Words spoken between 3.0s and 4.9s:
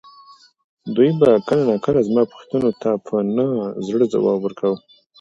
په نه زړه ځواب ورکاوه.